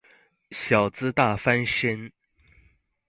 [0.49, 2.11] 小資大翻身